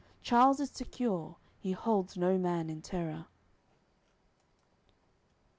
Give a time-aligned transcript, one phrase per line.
[0.23, 3.27] Charles is secure, he holds no man in terror."